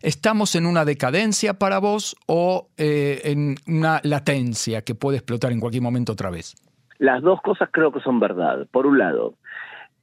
¿Estamos 0.00 0.54
en 0.54 0.64
una 0.64 0.86
decadencia 0.86 1.58
para 1.58 1.78
vos 1.78 2.16
o 2.26 2.68
eh, 2.78 3.20
en 3.24 3.56
una 3.66 4.00
latencia 4.02 4.80
que 4.80 4.94
puede 4.94 5.18
explotar 5.18 5.52
en 5.52 5.60
cualquier 5.60 5.82
momento 5.82 6.12
otra 6.12 6.30
vez? 6.30 6.54
Las 6.98 7.22
dos 7.22 7.40
cosas 7.42 7.68
creo 7.70 7.92
que 7.92 8.00
son 8.00 8.18
verdad. 8.18 8.66
Por 8.70 8.86
un 8.86 8.98
lado, 8.98 9.34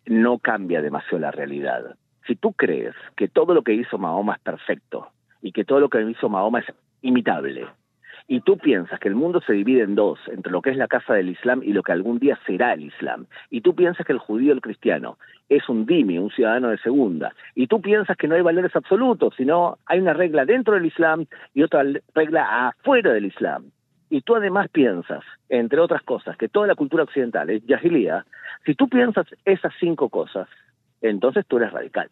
no 0.07 0.39
cambia 0.39 0.81
demasiado 0.81 1.19
la 1.19 1.31
realidad. 1.31 1.95
Si 2.25 2.35
tú 2.35 2.53
crees 2.53 2.95
que 3.15 3.27
todo 3.27 3.53
lo 3.53 3.61
que 3.61 3.73
hizo 3.73 3.97
Mahoma 3.97 4.35
es 4.35 4.41
perfecto 4.41 5.09
y 5.41 5.51
que 5.51 5.63
todo 5.63 5.79
lo 5.79 5.89
que 5.89 6.01
hizo 6.01 6.29
Mahoma 6.29 6.59
es 6.59 6.65
imitable, 7.01 7.67
y 8.27 8.41
tú 8.41 8.57
piensas 8.57 8.99
que 8.99 9.07
el 9.07 9.15
mundo 9.15 9.39
se 9.41 9.53
divide 9.53 9.83
en 9.83 9.95
dos, 9.95 10.19
entre 10.27 10.51
lo 10.51 10.61
que 10.61 10.71
es 10.71 10.77
la 10.77 10.87
casa 10.87 11.13
del 11.13 11.29
Islam 11.29 11.61
y 11.63 11.71
lo 11.71 11.81
que 11.81 11.93
algún 11.93 12.19
día 12.19 12.37
será 12.45 12.73
el 12.73 12.83
Islam, 12.83 13.25
y 13.49 13.61
tú 13.61 13.73
piensas 13.73 14.05
que 14.05 14.11
el 14.11 14.19
judío 14.19 14.51
el 14.51 14.61
cristiano 14.61 15.17
es 15.47 15.69
un 15.69 15.85
dimi, 15.85 16.17
un 16.17 16.29
ciudadano 16.29 16.69
de 16.69 16.77
segunda, 16.79 17.33
y 17.55 17.67
tú 17.67 17.81
piensas 17.81 18.17
que 18.17 18.27
no 18.27 18.35
hay 18.35 18.41
valores 18.41 18.75
absolutos, 18.75 19.33
sino 19.37 19.77
hay 19.85 19.99
una 19.99 20.13
regla 20.13 20.43
dentro 20.43 20.73
del 20.73 20.85
Islam 20.85 21.25
y 21.53 21.63
otra 21.63 21.83
regla 22.13 22.67
afuera 22.67 23.13
del 23.13 23.25
Islam, 23.25 23.71
y 24.09 24.21
tú 24.21 24.35
además 24.35 24.69
piensas, 24.69 25.23
entre 25.49 25.79
otras 25.79 26.01
cosas, 26.03 26.37
que 26.37 26.47
toda 26.47 26.67
la 26.67 26.75
cultura 26.75 27.03
occidental 27.03 27.49
es 27.49 27.65
yahilía, 27.65 28.25
si 28.65 28.75
tú 28.75 28.87
piensas 28.87 29.27
esas 29.45 29.73
cinco 29.79 30.09
cosas, 30.09 30.47
entonces 31.01 31.45
tú 31.47 31.57
eres 31.57 31.71
radical. 31.71 32.09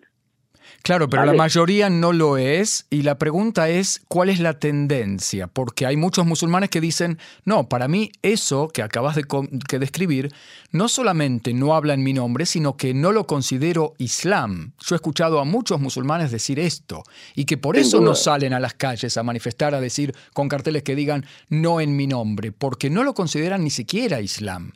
Claro, 0.84 1.10
pero 1.10 1.26
la 1.26 1.34
mayoría 1.34 1.90
no 1.90 2.14
lo 2.14 2.38
es 2.38 2.86
y 2.90 3.02
la 3.02 3.18
pregunta 3.18 3.70
es 3.70 4.04
cuál 4.08 4.30
es 4.30 4.40
la 4.40 4.60
tendencia, 4.60 5.48
porque 5.48 5.86
hay 5.86 5.98
muchos 5.98 6.26
musulmanes 6.26 6.70
que 6.70 6.82
dicen, 6.82 7.18
no, 7.44 7.68
para 7.68 7.88
mí 7.88 8.12
eso 8.22 8.68
que 8.68 8.82
acabas 8.82 9.16
de 9.16 9.24
que 9.68 9.80
describir 9.80 10.32
no 10.72 10.88
solamente 10.88 11.54
no 11.54 11.74
habla 11.76 11.94
en 11.94 12.04
mi 12.04 12.14
nombre, 12.14 12.46
sino 12.46 12.78
que 12.78 12.94
no 12.94 13.12
lo 13.12 13.26
considero 13.26 13.94
Islam. 13.98 14.74
Yo 14.80 14.96
he 14.96 14.98
escuchado 14.98 15.40
a 15.40 15.46
muchos 15.46 15.80
musulmanes 15.80 16.32
decir 16.32 16.60
esto 16.60 17.04
y 17.36 17.46
que 17.46 17.58
por 17.58 17.78
eso 17.78 18.02
no 18.02 18.14
salen 18.16 18.54
a 18.54 18.60
las 18.60 18.74
calles 18.74 19.18
a 19.18 19.24
manifestar, 19.24 19.74
a 19.74 19.82
decir 19.82 20.14
con 20.34 20.50
carteles 20.50 20.84
que 20.84 20.96
digan 20.96 21.26
no 21.50 21.80
en 21.80 21.96
mi 21.96 22.08
nombre, 22.08 22.52
porque 22.52 22.90
no 22.90 23.04
lo 23.04 23.14
consideran 23.14 23.64
ni 23.64 23.70
siquiera 23.70 24.22
Islam. 24.22 24.74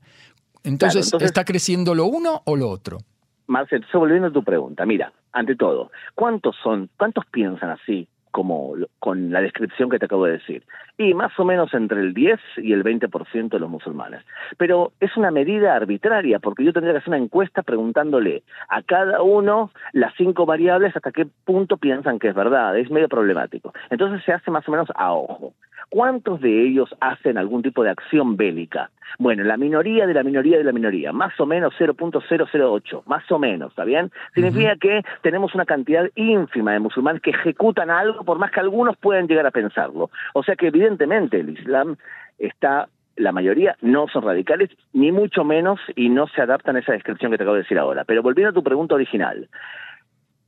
entonces 0.64 1.12
¿está 1.20 1.46
creciendo 1.46 1.94
lo 1.96 2.06
uno 2.06 2.42
o 2.46 2.56
lo 2.56 2.70
otro? 2.70 3.00
Marcel, 3.48 3.84
volviendo 3.94 4.28
a 4.28 4.32
tu 4.32 4.44
pregunta, 4.44 4.86
mira, 4.86 5.12
ante 5.32 5.56
todo, 5.56 5.92
¿cuántos 6.16 6.56
son, 6.64 6.90
cuántos 6.98 7.26
piensan 7.28 7.70
así 7.72 8.08
como 8.32 8.76
con 9.00 9.32
la 9.32 9.42
descripción 9.42 9.90
que 9.90 9.98
te 10.00 10.06
acabo 10.06 10.26
de 10.26 10.34
decir? 10.34 10.64
Y 10.98 11.14
más 11.14 11.38
o 11.40 11.46
menos 11.46 11.74
entre 11.74 12.02
el 12.02 12.14
10 12.14 12.40
y 12.58 12.74
el 12.74 12.84
20% 12.84 13.50
de 13.50 13.60
los 13.60 13.70
musulmanes. 13.70 14.24
Pero 14.58 14.92
es 15.00 15.16
una 15.18 15.32
medida 15.32 15.76
arbitraria, 15.76 16.40
porque 16.40 16.64
yo 16.64 16.74
tendría 16.74 16.94
que 16.94 17.00
hacer 17.00 17.10
una 17.10 17.24
encuesta 17.24 17.64
preguntándole 17.64 18.44
a 18.68 18.82
cada 18.84 19.22
uno 19.22 19.72
las 19.94 20.14
cinco 20.16 20.46
variables 20.46 20.96
hasta 20.96 21.12
qué 21.12 21.28
punto 21.46 21.78
piensan 21.78 22.20
que 22.20 22.30
es 22.30 22.36
verdad. 22.36 22.78
Es 22.78 22.92
medio 22.92 23.10
problemático. 23.10 23.74
Entonces 23.90 24.24
se 24.26 24.34
hace 24.34 24.52
más 24.52 24.68
o 24.68 24.72
menos 24.72 24.90
a 24.96 25.14
ojo. 25.14 25.54
¿Cuántos 25.90 26.40
de 26.40 26.68
ellos 26.68 26.96
hacen 27.00 27.38
algún 27.38 27.64
tipo 27.64 27.84
de 27.84 27.90
acción 27.90 28.38
bélica? 28.38 28.92
Bueno, 29.18 29.44
la 29.44 29.58
minoría 29.58 30.06
de 30.06 30.14
la 30.14 30.24
minoría 30.24 30.58
de 30.58 30.64
la 30.64 30.72
minoría, 30.72 31.12
más 31.12 31.40
o 31.40 31.48
menos 31.48 31.74
0.008, 31.80 33.04
más 33.08 33.32
o 33.32 33.40
menos, 33.40 33.72
¿está 33.72 33.86
bien? 33.86 34.12
Significa 34.36 34.76
que 34.76 35.02
tenemos 35.24 35.56
una 35.56 35.66
cantidad 35.66 36.08
ínfima 36.16 36.74
de 36.74 36.80
musulmanes 36.80 37.22
que 37.22 37.32
ejecutan 37.32 37.90
algo, 37.90 38.24
por 38.24 38.38
más 38.38 38.52
que 38.52 38.60
algunos 38.60 38.98
puedan 38.98 39.28
llegar 39.28 39.48
a 39.48 39.52
pensarlo. 39.52 40.12
O 40.34 40.44
sea 40.44 40.56
que 40.56 40.68
evidentemente 40.68 41.40
el 41.40 41.50
Islam 41.50 41.98
está 42.38 42.88
la 43.16 43.34
mayoría 43.34 43.76
no 43.82 44.08
son 44.08 44.24
radicales, 44.24 44.70
ni 44.94 45.12
mucho 45.12 45.44
menos, 45.44 45.80
y 45.96 46.08
no 46.08 46.28
se 46.28 46.42
adaptan 46.42 46.78
a 46.78 46.80
esa 46.80 46.94
descripción 46.94 47.32
que 47.32 47.38
te 47.38 47.44
acabo 47.44 47.56
de 47.56 47.64
decir 47.64 47.78
ahora. 47.78 48.06
Pero 48.06 48.24
volviendo 48.24 48.52
a 48.52 48.54
tu 48.54 48.64
pregunta 48.64 48.96
original, 48.96 49.50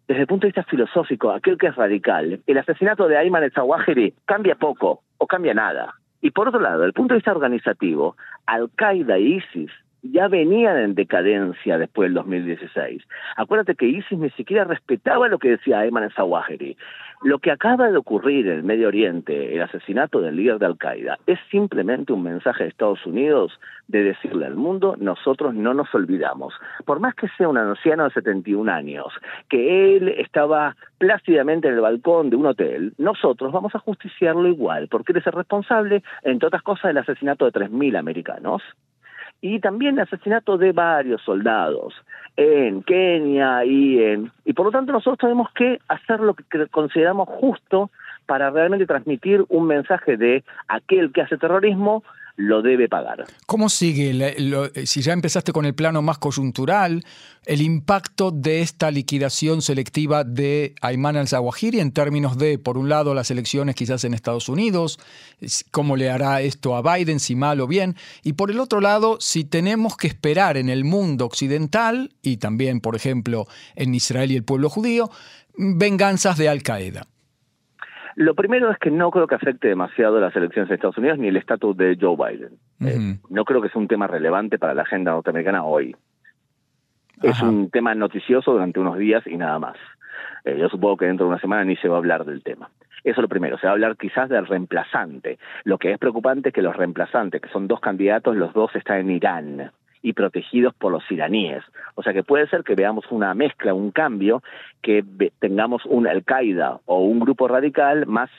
desde 0.07 0.21
el 0.21 0.27
punto 0.27 0.45
de 0.45 0.50
vista 0.50 0.63
filosófico, 0.63 1.31
aquel 1.31 1.57
que 1.57 1.67
es 1.67 1.75
radical, 1.75 2.39
el 2.48 2.57
asesinato 2.57 3.07
de 3.07 3.17
Ayman 3.17 3.43
el-Zawahiri 3.43 4.13
cambia 4.25 4.55
poco 4.55 5.03
o 5.21 5.27
cambia 5.27 5.53
nada. 5.53 5.93
Y 6.19 6.31
por 6.31 6.47
otro 6.47 6.59
lado, 6.59 6.79
desde 6.79 6.87
el 6.87 6.93
punto 6.93 7.13
de 7.13 7.19
vista 7.19 7.31
organizativo, 7.31 8.17
Al-Qaeda 8.47 9.17
e 9.17 9.21
ISIS 9.21 9.71
ya 10.01 10.27
venían 10.27 10.77
en 10.77 10.95
decadencia 10.95 11.77
después 11.77 12.07
del 12.07 12.15
2016. 12.15 13.03
Acuérdate 13.37 13.75
que 13.75 13.85
ISIS 13.85 14.17
ni 14.17 14.31
siquiera 14.31 14.63
respetaba 14.63 15.27
lo 15.27 15.37
que 15.37 15.49
decía 15.49 15.79
Ayman 15.79 16.05
al-Zawahiri. 16.05 16.75
Lo 17.23 17.37
que 17.37 17.51
acaba 17.51 17.91
de 17.91 17.97
ocurrir 17.97 18.47
en 18.47 18.53
el 18.53 18.63
Medio 18.63 18.87
Oriente, 18.87 19.53
el 19.53 19.61
asesinato 19.61 20.21
del 20.21 20.35
líder 20.35 20.57
de 20.57 20.65
Al-Qaeda, 20.65 21.19
es 21.27 21.37
simplemente 21.51 22.13
un 22.13 22.23
mensaje 22.23 22.63
de 22.63 22.69
Estados 22.71 23.05
Unidos 23.05 23.59
de 23.87 24.03
decirle 24.03 24.47
al 24.47 24.55
mundo, 24.55 24.95
nosotros 24.99 25.53
no 25.53 25.75
nos 25.75 25.93
olvidamos. 25.93 26.55
Por 26.83 26.99
más 26.99 27.13
que 27.13 27.27
sea 27.37 27.47
un 27.47 27.59
anciano 27.59 28.05
de 28.05 28.09
71 28.09 28.71
años, 28.71 29.13
que 29.49 29.97
él 29.97 30.07
estaba 30.17 30.75
plácidamente 30.97 31.67
en 31.67 31.75
el 31.75 31.81
balcón 31.81 32.31
de 32.31 32.37
un 32.37 32.47
hotel, 32.47 32.93
nosotros 32.97 33.51
vamos 33.51 33.75
a 33.75 33.79
justiciarlo 33.79 34.47
igual, 34.47 34.87
porque 34.87 35.13
es 35.15 35.27
el 35.27 35.33
responsable, 35.33 36.01
entre 36.23 36.47
otras 36.47 36.63
cosas, 36.63 36.85
del 36.85 36.97
asesinato 36.97 37.45
de 37.45 37.51
3.000 37.51 37.99
americanos 37.99 38.63
y 39.41 39.60
también 39.60 39.95
el 39.95 40.01
asesinato 40.01 40.57
de 40.57 40.71
varios 40.71 41.21
soldados 41.24 41.93
en 42.38 42.83
Kenia 42.83 43.65
y 43.65 44.03
en 44.03 44.31
y 44.45 44.53
por 44.53 44.67
lo 44.67 44.71
tanto 44.71 44.93
nosotros 44.93 45.19
tenemos 45.19 45.51
que 45.53 45.79
hacer 45.88 46.19
lo 46.19 46.33
que 46.33 46.67
consideramos 46.67 47.27
justo 47.27 47.89
para 48.25 48.50
realmente 48.50 48.86
transmitir 48.86 49.43
un 49.50 49.67
mensaje 49.67 50.15
de 50.15 50.43
aquel 50.67 51.12
que 51.12 51.21
hace 51.21 51.38
terrorismo 51.38 52.03
lo 52.41 52.62
debe 52.62 52.89
pagar. 52.89 53.25
¿Cómo 53.45 53.69
sigue, 53.69 54.36
si 54.86 55.01
ya 55.01 55.13
empezaste 55.13 55.51
con 55.51 55.65
el 55.65 55.75
plano 55.75 56.01
más 56.01 56.17
coyuntural, 56.17 57.03
el 57.45 57.62
impacto 57.62 58.31
de 58.31 58.62
esta 58.62 58.91
liquidación 58.91 59.62
selectiva 59.62 60.24
de 60.24 60.75
Ayman 60.81 61.17
al-Zawahiri 61.17 61.79
en 61.79 61.91
términos 61.91 62.38
de, 62.38 62.57
por 62.57 62.77
un 62.77 62.89
lado, 62.89 63.13
las 63.13 63.31
elecciones 63.31 63.75
quizás 63.75 64.03
en 64.03 64.13
Estados 64.13 64.50
Unidos, 64.50 65.00
cómo 65.71 65.95
le 65.95 66.10
hará 66.10 66.41
esto 66.41 66.75
a 66.75 66.95
Biden, 66.95 67.19
si 67.19 67.36
mal 67.36 67.62
o 67.62 67.67
bien, 67.67 67.95
y 68.24 68.33
por 68.33 68.51
el 68.51 68.60
otro 68.60 68.81
lado, 68.81 69.17
si 69.19 69.43
tenemos 69.43 69.95
que 69.98 70.07
esperar 70.07 70.57
en 70.57 70.69
el 70.69 70.83
mundo 70.83 71.25
occidental 71.25 72.13
y 72.21 72.38
también, 72.38 72.81
por 72.81 72.95
ejemplo, 72.95 73.48
en 73.75 73.93
Israel 73.93 74.31
y 74.31 74.36
el 74.36 74.43
pueblo 74.43 74.69
judío, 74.69 75.12
venganzas 75.57 76.38
de 76.38 76.50
Al-Qaeda. 76.50 77.07
Lo 78.15 78.36
primero 78.36 78.72
es 78.72 78.77
que 78.77 78.91
no 78.91 79.12
creo 79.12 79.27
que 79.27 79.36
afecte 79.36 79.68
demasiado 79.68 80.20
las 80.20 80.36
elecciones 80.36 80.70
de 80.70 80.75
Estados 80.75 80.98
Unidos 80.98 81.18
ni 81.18 81.27
el 81.27 81.38
estatus 81.38 81.75
de 81.77 81.98
Joe 82.00 82.15
Biden. 82.15 82.58
Eh, 82.82 83.18
no 83.30 83.46
creo 83.46 83.62
que 83.62 83.70
sea 83.70 83.82
un 83.82 83.88
tema 83.88 84.08
relevante 84.08 84.60
para 84.60 84.74
la 84.74 84.84
agenda 84.84 85.12
norteamericana 85.12 85.63
hoy. 85.63 85.96
Es 87.22 87.41
un 87.41 87.70
tema 87.70 87.94
noticioso 87.94 88.51
durante 88.51 88.80
unos 88.80 88.98
días 88.98 89.25
y 89.27 89.38
nada 89.38 89.60
más. 89.60 89.77
Eh, 90.44 90.58
yo 90.60 90.70
supongo 90.70 90.98
que 90.98 91.06
dentro 91.06 91.25
de 91.25 91.34
una 91.34 91.41
semana 91.41 91.63
ni 91.63 91.75
se 91.75 91.88
va 91.88 91.96
a 91.96 92.00
hablar 92.00 92.25
del 92.25 92.41
tema. 92.41 92.70
Eso 93.03 93.20
es 93.20 93.24
lo 93.24 93.27
primero, 93.27 93.58
se 93.58 93.65
va 93.68 93.72
a 93.72 93.74
hablar 93.74 93.98
quizás 93.98 94.30
del 94.30 94.46
reemplazante. 94.46 95.39
Lo 95.63 95.77
que 95.77 95.91
es 95.91 95.98
preocupante 95.98 96.50
es 96.50 96.56
que 96.56 96.62
los 96.62 96.75
reemplazantes, 96.75 97.41
que 97.41 97.50
son 97.50 97.68
dos 97.68 97.80
candidatos, 97.80 98.36
los 98.36 98.53
dos 98.53 98.75
están 98.75 99.00
en 99.00 99.12
Irán 99.12 99.72
y 100.01 100.13
protegidos 100.13 100.74
por 100.74 100.91
los 100.91 101.03
iraníes. 101.12 101.63
O 101.96 102.03
sea 102.03 102.13
que 102.13 102.24
puede 102.24 102.48
ser 102.48 102.63
que 102.63 102.75
veamos 102.75 103.05
una 103.12 103.34
mezcla, 103.34 103.74
un 103.74 103.91
cambio, 103.91 104.41
que 104.81 105.03
tengamos 105.39 105.86
un 105.86 106.08
Al-Qaeda 106.08 106.79
o 106.86 107.01
un 107.01 107.20
grupo 107.20 107.48
radical 107.48 108.05
más 108.08 108.29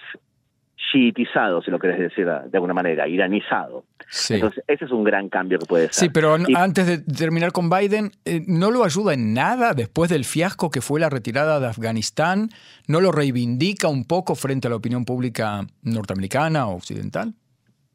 chiitizado, 0.91 1.63
si 1.63 1.71
lo 1.71 1.79
querés 1.79 1.99
decir 1.99 2.27
de 2.27 2.51
alguna 2.57 2.75
manera, 2.75 3.07
iranizado. 3.07 3.85
Entonces, 4.29 4.65
ese 4.67 4.85
es 4.85 4.91
un 4.91 5.05
gran 5.05 5.29
cambio 5.29 5.59
que 5.59 5.67
puede 5.67 5.85
ser. 5.85 5.95
Sí, 5.95 6.09
pero 6.11 6.37
antes 6.55 6.87
de 6.87 6.99
terminar 6.99 7.53
con 7.53 7.71
Biden, 7.71 8.11
eh, 8.25 8.43
¿no 8.47 8.71
lo 8.71 8.85
ayuda 8.85 9.15
en 9.15 9.33
nada 9.33 9.75
después 9.75 10.11
del 10.11 10.25
fiasco 10.25 10.71
que 10.71 10.81
fue 10.81 11.01
la 11.01 11.09
retirada 11.09 11.61
de 11.61 11.69
Afganistán? 11.69 12.51
¿No 12.89 13.01
lo 13.01 13.13
reivindica 13.13 13.89
un 13.89 14.05
poco 14.05 14.35
frente 14.35 14.67
a 14.67 14.71
la 14.71 14.77
opinión 14.77 15.05
pública 15.05 15.65
norteamericana 15.83 16.67
o 16.67 16.75
occidental? 16.77 17.35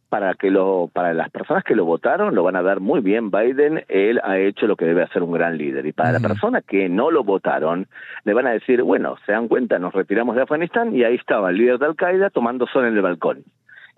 Para 0.09 0.33
que 0.35 0.49
lo 0.49 0.89
para 0.93 1.13
las 1.13 1.29
personas 1.29 1.63
que 1.63 1.75
lo 1.75 1.85
votaron 1.85 2.33
lo 2.33 2.43
van 2.43 2.55
a 2.55 2.61
ver 2.61 2.79
muy 2.79 3.01
bien 3.01 3.29
Biden 3.31 3.83
él 3.89 4.19
ha 4.23 4.37
hecho 4.37 4.67
lo 4.67 4.75
que 4.75 4.85
debe 4.85 5.03
hacer 5.03 5.23
un 5.23 5.31
gran 5.31 5.57
líder 5.57 5.85
y 5.85 5.93
para 5.93 6.13
la 6.13 6.19
persona 6.19 6.61
que 6.61 6.89
no 6.89 7.11
lo 7.11 7.23
votaron 7.23 7.87
le 8.23 8.33
van 8.33 8.47
a 8.47 8.51
decir 8.51 8.83
bueno 8.83 9.15
se 9.25 9.33
dan 9.33 9.47
cuenta 9.47 9.79
nos 9.79 9.93
retiramos 9.93 10.35
de 10.35 10.43
Afganistán 10.43 10.95
y 10.95 11.03
ahí 11.03 11.15
estaba 11.15 11.49
el 11.49 11.57
líder 11.57 11.79
de 11.79 11.85
Al 11.85 11.95
Qaeda 11.95 12.29
tomando 12.29 12.67
sol 12.67 12.85
en 12.85 12.95
el 12.95 13.01
balcón 13.01 13.43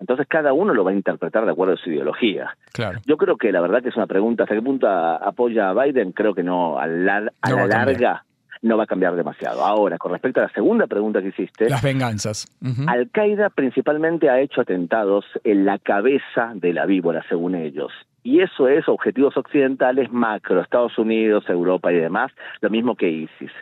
entonces 0.00 0.26
cada 0.28 0.52
uno 0.52 0.72
lo 0.72 0.82
va 0.82 0.92
a 0.92 0.94
interpretar 0.94 1.44
de 1.44 1.52
acuerdo 1.52 1.74
a 1.74 1.76
su 1.76 1.90
ideología. 1.90 2.56
Claro. 2.72 3.00
Yo 3.04 3.18
creo 3.18 3.36
que 3.36 3.52
la 3.52 3.60
verdad 3.60 3.82
que 3.82 3.90
es 3.90 3.96
una 3.96 4.06
pregunta, 4.06 4.44
¿hasta 4.44 4.54
qué 4.54 4.62
punto 4.62 4.88
apoya 4.88 5.68
a 5.68 5.74
Biden? 5.74 6.12
Creo 6.12 6.34
que 6.34 6.42
no, 6.42 6.78
a 6.78 6.86
la, 6.86 7.30
a 7.42 7.50
la 7.50 7.66
larga 7.66 8.24
no 8.62 8.76
va 8.76 8.84
a 8.84 8.86
cambiar 8.86 9.16
demasiado. 9.16 9.64
Ahora, 9.64 9.98
con 9.98 10.12
respecto 10.12 10.40
a 10.40 10.44
la 10.44 10.52
segunda 10.52 10.86
pregunta 10.86 11.22
que 11.22 11.28
hiciste. 11.28 11.68
Las 11.68 11.82
venganzas. 11.82 12.46
Al-Qaeda 12.86 13.50
principalmente 13.50 14.28
ha 14.28 14.40
hecho 14.40 14.60
atentados 14.60 15.24
en 15.44 15.64
la 15.64 15.78
cabeza 15.78 16.52
de 16.54 16.72
la 16.72 16.86
víbora, 16.86 17.24
según 17.28 17.54
ellos. 17.54 17.92
Y 18.22 18.40
eso 18.40 18.68
es 18.68 18.86
objetivos 18.88 19.36
occidentales 19.36 20.12
macro, 20.12 20.60
Estados 20.60 20.98
Unidos, 20.98 21.44
Europa 21.48 21.90
y 21.90 21.96
demás, 21.96 22.30
lo 22.60 22.68
mismo 22.68 22.94
que 22.94 23.08
ISIS. 23.08 23.52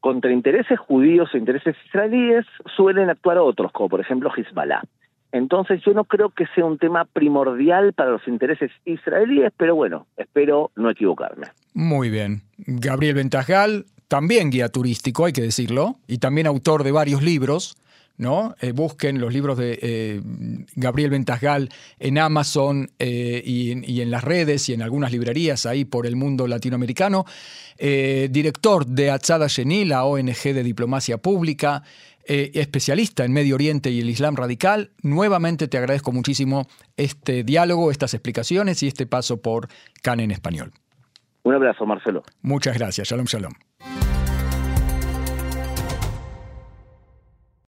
Contra 0.00 0.32
intereses 0.32 0.78
judíos 0.78 1.30
o 1.32 1.38
intereses 1.38 1.76
israelíes 1.86 2.44
suelen 2.76 3.08
actuar 3.08 3.38
otros, 3.38 3.72
como 3.72 3.88
por 3.88 4.00
ejemplo 4.00 4.30
Hezbollah. 4.36 4.82
Entonces 5.32 5.82
yo 5.84 5.94
no 5.94 6.04
creo 6.04 6.28
que 6.28 6.46
sea 6.54 6.66
un 6.66 6.78
tema 6.78 7.06
primordial 7.06 7.94
para 7.94 8.10
los 8.10 8.28
intereses 8.28 8.70
israelíes, 8.84 9.50
pero 9.56 9.74
bueno, 9.74 10.06
espero 10.16 10.70
no 10.76 10.90
equivocarme. 10.90 11.48
Muy 11.72 12.10
bien. 12.10 12.42
Gabriel 12.58 13.14
Ventajal, 13.14 13.86
también 14.08 14.50
guía 14.50 14.68
turístico, 14.68 15.24
hay 15.24 15.32
que 15.32 15.40
decirlo, 15.40 15.96
y 16.06 16.18
también 16.18 16.46
autor 16.46 16.84
de 16.84 16.92
varios 16.92 17.22
libros. 17.22 17.76
¿no? 18.18 18.54
Eh, 18.60 18.72
busquen 18.72 19.20
los 19.20 19.32
libros 19.32 19.58
de 19.58 19.78
eh, 19.82 20.20
Gabriel 20.76 21.10
Ventajal 21.10 21.70
en 21.98 22.18
Amazon 22.18 22.90
eh, 22.98 23.42
y, 23.44 24.00
en 24.00 24.10
las 24.10 24.22
redes 24.22 24.68
y 24.68 24.74
en 24.74 24.82
algunas 24.82 25.12
librerías 25.12 25.66
ahí 25.66 25.84
por 25.84 26.06
el 26.06 26.14
mundo 26.14 26.46
latinoamericano. 26.46 27.24
director 27.78 28.86
de 28.86 29.10
Atzada 29.10 29.48
Geni, 29.48 29.84
la 29.84 30.04
ONG 30.04 30.54
de 30.54 30.62
diplomacia 30.62 31.18
pública. 31.18 31.82
Especialista 32.26 33.24
en 33.24 33.32
Medio 33.32 33.54
Oriente 33.54 33.90
y 33.90 34.00
el 34.00 34.08
Islam 34.08 34.36
radical, 34.36 34.90
nuevamente 35.02 35.68
te 35.68 35.78
agradezco 35.78 36.12
muchísimo 36.12 36.66
este 36.96 37.44
diálogo, 37.44 37.90
estas 37.90 38.14
explicaciones 38.14 38.82
y 38.82 38.88
este 38.88 39.06
paso 39.06 39.40
por 39.42 39.68
CAN 40.02 40.20
en 40.20 40.30
español. 40.30 40.72
Un 41.42 41.54
abrazo, 41.54 41.86
Marcelo. 41.86 42.22
Muchas 42.42 42.78
gracias. 42.78 43.08
Shalom, 43.08 43.26
shalom. 43.26 43.52